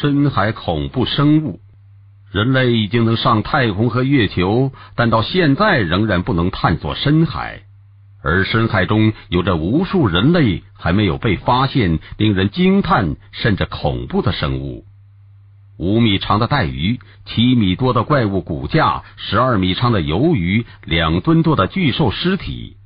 [0.00, 1.60] 深海恐怖生物。
[2.30, 7.62] 人类已经能上太空和月球，但到现在仍然不能探索深海。
[8.22, 14.84] 而深海中有着无数人类还没有被发现、令人惊叹甚至恐怖的生物：
[15.78, 22.76] 五米长的带鱼、七米多的怪物骨架、十二米长的鱿鱼、两吨多的巨兽尸体。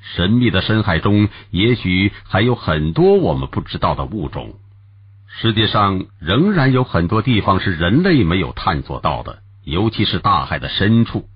[0.00, 4.54] 神秘的深海中，也许还有很多我们不知道的物种。
[5.38, 11.28] 世界上仍然有很多地方是人类没有探索到的，尤其是大海的深处。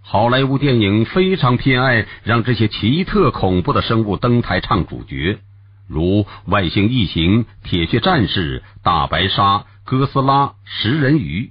[0.00, 5.38] 好莱坞电影非常偏爱让这些奇特恐怖的生物登台唱主角，
[5.86, 11.44] 如《外星异形》《铁血战士》《大白鲨》《哥斯拉》《食人鱼》。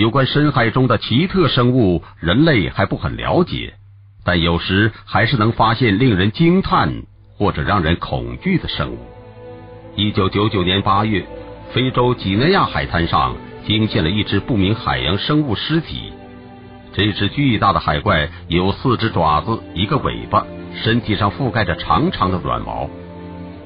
[0.00, 3.74] 有关深海中的奇特生物，人类还不很了解，
[4.24, 7.02] 但有时还是能发现令人惊叹
[7.36, 9.17] 或者让人恐惧的生物。
[9.98, 11.26] 一九九九年八月，
[11.72, 13.34] 非洲几内亚海滩上
[13.66, 16.12] 惊现了一只不明海洋生物尸体。
[16.92, 22.88] 这只巨大的海怪有四只爪子、一个尾巴，身体上覆盖着长长的软毛。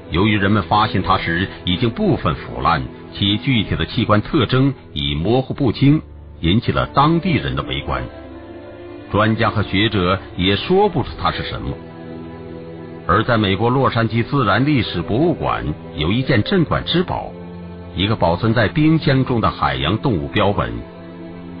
[0.09, 2.81] 由于人们发现它时已经部分腐烂，
[3.13, 6.01] 其具体的器官特征已模糊不清，
[6.39, 8.01] 引起了当地人的围观。
[9.11, 11.77] 专家和学者也说不出它是什么。
[13.05, 15.65] 而在美国洛杉矶自然历史博物馆
[15.95, 17.31] 有一件镇馆之宝，
[17.95, 20.71] 一个保存在冰箱中的海洋动物标本。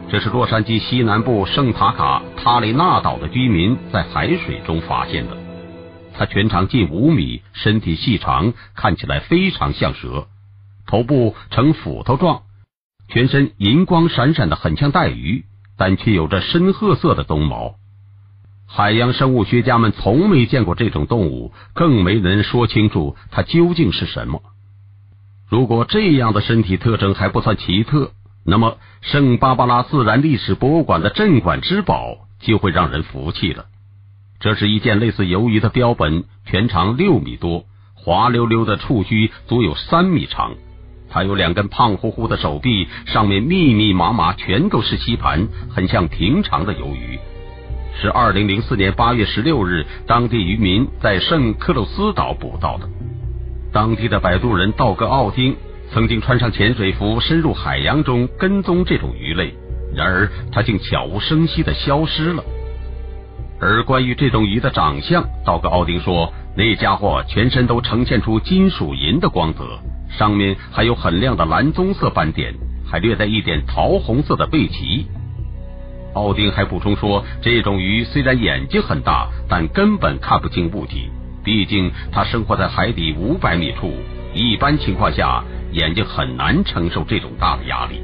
[0.09, 5.35] 这是洛杉矶西南部圣塔卡塔里纳岛的居民在海水中发现的。
[6.13, 10.27] 它全长近五米，身体细长，看起来非常像蛇，
[10.85, 12.43] 头部呈斧头状，
[13.09, 15.43] 全身银光闪闪的，很像带鱼，
[15.77, 17.75] 但却有着深褐色的鬃毛。
[18.75, 24.41] 海洋生物学家们从没见过这种动物，更没人说清楚它究竟是什么。
[25.47, 33.65] 如果这样的身体特征还不算奇特，那么圣巴巴拉自然历史博物馆的镇馆之宝就会让人服气了。
[34.39, 40.55] 这是一件类似鱿鱼的标本，全长六米多，滑溜溜的触须足有三米长。
[41.11, 47.19] 它有两根胖乎乎的手臂，上面密密麻麻全都是吸盘，很像平常的鱿鱼。
[48.01, 52.89] 是二零零四年八月十六日，当地渔民在圣克鲁斯岛捕到的。
[53.71, 55.55] 当地的摆渡人道格奥丁
[55.91, 59.53] 曾经穿上潜水服，深入海洋中跟踪这种鱼类，
[59.95, 62.43] 然而他竟悄无声息的消失了。
[63.59, 69.79] 而关于这种鱼的长相，道格奥丁说，那家伙全身都呈现出金属银的光泽，
[70.09, 72.53] 上面还有很亮的蓝棕色斑点，
[72.85, 75.05] 还略带一点桃红色的背鳍。
[76.13, 81.09] 奥丁还补充说，这种鱼虽然眼睛很大，但根本看不清物体，
[81.43, 83.91] 毕竟它生活在海底五百米处，
[84.33, 88.01] 一般情况下眼睛很难承受这种大的压力。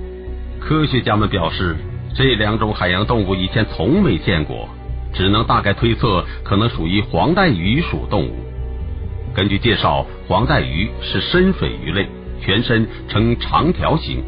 [0.59, 1.75] 科学家们表示，
[2.15, 4.67] 这两种海洋动物以前从没见过，
[5.13, 8.35] 只能大概推测可能属于黄带鱼属动物。
[9.35, 12.09] 根据介绍，黄带鱼是深水鱼类，
[12.41, 14.23] 全身呈长条形。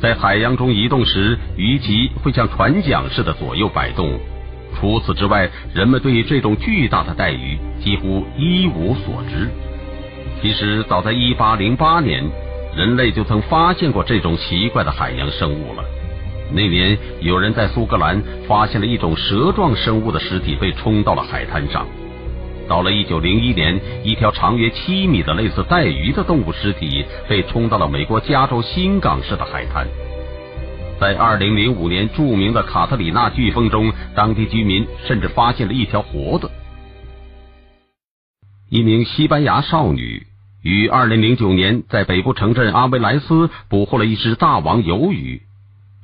[0.00, 4.18] 在海洋中移动时，鱼鳍会像船桨似的左右摆动。
[4.78, 9.48] 除此之外，人们对这种巨大的带鱼几乎一无所知。
[10.42, 12.22] 其实，早在1808年，
[12.76, 15.82] 人类就曾发现过这种奇怪的海洋生物了。
[16.52, 21.86] 那年，有人在苏格兰发现了一种蛇状生物的尸体被冲到了海滩上。
[22.68, 29.86] 到了一九零一年，一条长约七米的类似带鱼的动物尸体被冲到了美国加州新港市的海滩。
[30.98, 36.50] 在二零零五年著名的卡特里娜飓风中，当地居民甚至发现了一条活的。
[38.68, 40.26] 一名西班牙少女
[40.62, 45.42] 于二零零九年在北部城镇阿维莱斯捕获了一只大王鱿鱼。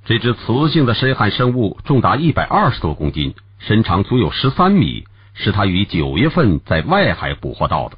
[0.05, 5.05] 这只雌性的深海生物重达一百二十多公斤，身长足有十三米。
[5.35, 7.97] 是他于九月份在外海捕获到的，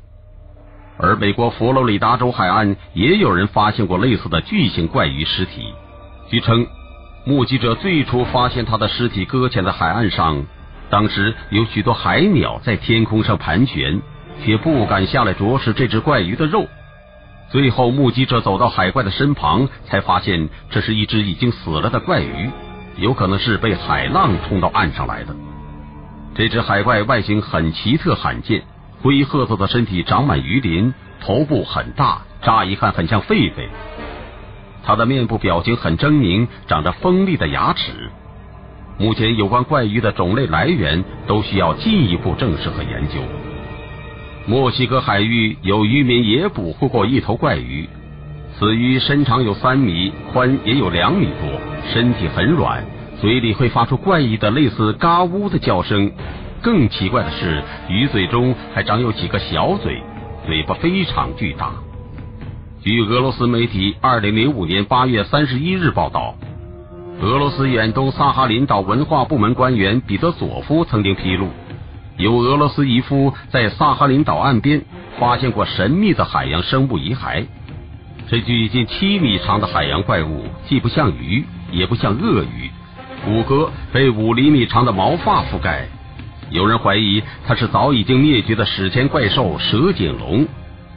[0.99, 5.75] 而美国佛罗里达州海岸也有人发现过类似的巨型怪鱼尸体。
[6.31, 6.67] 据称，
[7.26, 10.44] 目击者最初发现他的尸体搁浅在海岸上，
[10.91, 14.00] 当时有许多海鸟在天空上盘旋，
[14.44, 16.67] 却不敢下来啄食这只怪鱼的肉。
[17.50, 22.50] 最后，目击者走到海怪的身旁，才发现这是一只已经死了的怪鱼，
[22.97, 25.35] 有可能是被海浪冲到岸上来的。
[26.36, 28.64] 这只海怪外形很奇特罕见，
[29.00, 33.69] 灰褐色的身体长满鱼鳞，头部很大，乍一看很像狒狒。
[34.82, 38.10] 它的面部表情很狰狞，长着锋利的牙齿。
[38.98, 43.20] 目前有关怪鱼的种类来源都需要进一步证实和研究。
[44.46, 47.88] 墨西哥海域有渔民也捕获过一头怪鱼，
[48.58, 51.60] 此鱼身长有三米，宽也有两米多，
[51.92, 52.84] 身体很软，
[53.20, 56.12] 嘴里会发出怪异的类似嘎呜的叫声。
[56.62, 60.02] 更奇怪的是，鱼嘴中还长有几个小嘴，
[60.46, 61.72] 嘴巴非常巨大。
[62.82, 66.34] 据俄罗斯媒体二零零五年八月三十一日报道，
[67.20, 71.49] 俄罗斯远东萨哈林岛文化部门官员彼得佐夫曾经披露，
[72.17, 74.82] 有俄罗斯渔夫在萨哈林岛岸边
[75.19, 77.44] 发现过神秘的海洋生物遗骸。
[78.28, 82.70] 这具近七米长的海洋怪物，既不像鱼，也不像鳄鱼，
[83.25, 85.87] 骨骼被五厘米长的毛发覆盖。
[86.50, 90.47] 有人怀疑它是早已经灭绝的史前怪兽蛇颈龙，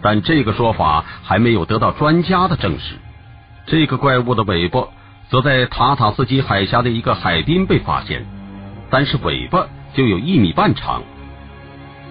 [0.01, 2.95] 但这个说法还没有得到专家的证实。
[3.65, 4.87] 这个怪物的尾巴
[5.29, 8.25] 则在塔塔斯基海峡的一个海滨被发现，
[8.89, 11.01] 但是尾巴就有一米半长。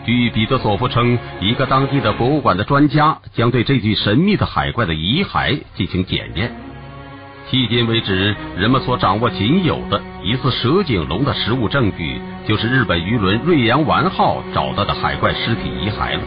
[0.05, 6.55] 据彼得索夫称，一个当地的博物馆的专家将对这具神秘的海怪的遗骸进行检验。
[7.49, 16.23] 迄今为止，人们所掌握仅有的疑似蛇颈龙的实物证据，就是日本渔轮“瑞阳丸号”找到的海怪尸体遗骸了。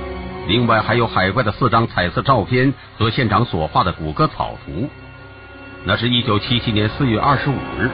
[0.48, 4.90] 另外，还有海怪的四张彩色照片和现场所画的骨骼草图。
[5.84, 7.90] 那是一九七七年四月二十五日，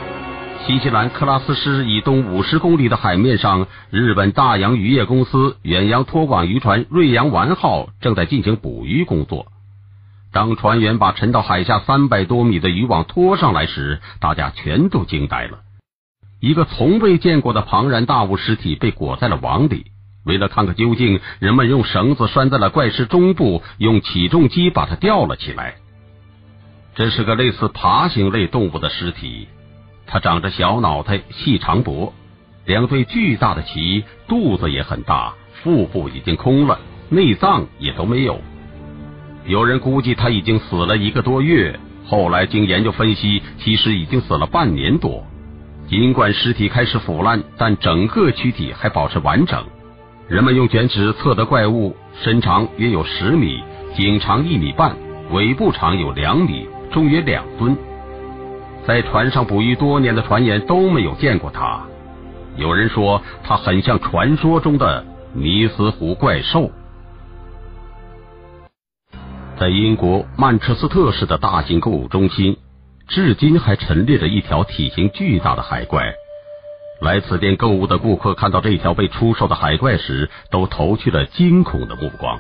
[0.68, 9.48] 新西兰克拉斯市以东五十公里的海面上，日本大洋渔业公司远洋拖网渔船“瑞阳丸号”正在进行捕鱼工作。
[10.36, 15.60] 当船员把沉到海下三百多米的渔网拖上来时，大家全都惊呆了。
[16.42, 19.86] 一个从未见过的庞然大物尸体被裹在了网里。
[20.26, 25.76] 为了看个究竟，人们用绳子拴在了怪尸中部，用起重机把它吊了起来。
[26.96, 29.48] 这是个类似爬行类动物的尸体，
[30.06, 32.14] 它长着小脑袋、细长脖，
[32.66, 35.34] 两对巨大的鳍，肚子也很大，
[35.64, 36.78] 腹部已经空了，
[37.08, 38.42] 内脏也都没有。
[39.48, 45.24] 有人估计他已经死了一个多月，后来经研究分析，其实已经死了半年多。
[45.88, 49.64] 尽管尸体开始腐烂，但整个躯体还保持完整。
[50.28, 53.62] 人们用卷尺测得怪物身长约有十米，
[53.96, 54.96] 颈长一米半，
[55.32, 57.78] 尾部长有两米，重约两吨。
[58.88, 61.84] 在船上捕鱼多年的船员都没有见过他。
[62.58, 66.72] 有人说他很像传说中的尼斯湖怪兽。
[69.58, 72.58] 在英国曼彻斯特市的大型购物中心，
[73.08, 76.14] 至今还陈列着一条体型巨大的海怪。
[77.00, 82.38] 来此店购物的顾客看到这条被出售的海怪时，都投去了惊恐的目光。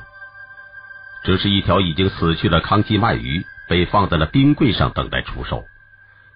[1.23, 5.63] 这是一条已经死去的康基鳗鱼，被放在了冰柜上等待出售。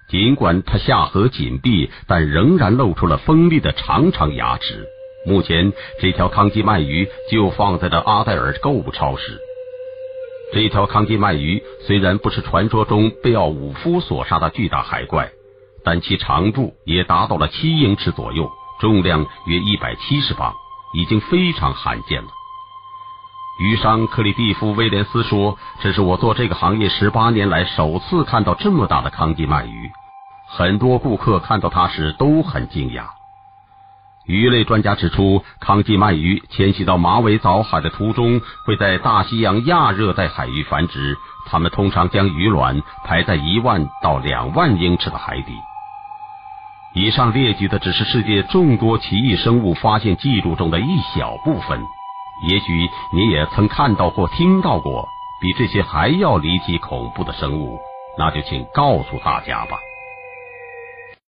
[0.08, 4.86] 尽管它下颌紧闭，但仍然露出了锋利的长长牙齿。
[5.26, 9.38] 目前，这条康基鳗鱼就放在了阿黛尔购物超市。
[10.52, 15.30] 这条康基鳗鱼虽然不是传说中贝奥武夫所杀的巨大海怪，
[15.84, 18.50] 但其长度也达到了七英尺左右，
[18.80, 20.52] 重量约一百七十磅，
[20.92, 22.28] 已经非常罕见了。
[23.62, 29.90] 渔商克里蒂夫·威廉斯说：“这是我做这个行业十八年来首次看到这么大的康基鳗鱼，
[30.48, 33.04] 很多顾客看到它时都很惊讶。”
[34.30, 41.16] 鱼类专家指出，康基鳗鱼迁徙到马尾藻海的途中，会在大西洋亚热带海域繁殖。
[41.50, 45.52] 它们通常将鱼卵排在一万到两万英尺的海底。
[46.94, 51.80] 以上列举的只是世界众多奇异生物发现记录中的一小部分。
[52.48, 55.08] 也许你也曾看到或听到过
[55.40, 57.78] 比这些还要离奇恐怖的生物，
[58.16, 59.76] 那就请告诉大家吧。